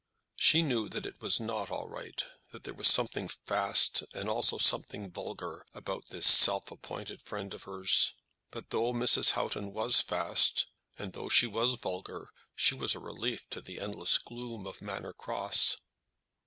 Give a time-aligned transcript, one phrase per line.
[0.37, 4.57] She knew that it was not all right, that there was something fast, and also
[4.57, 8.15] something vulgar, about this self appointed friend of hers.
[8.49, 9.33] But though Mrs.
[9.33, 10.65] Houghton was fast,
[10.97, 15.13] and though she was vulgar, she was a relief to the endless gloom of Manor
[15.13, 15.77] Cross.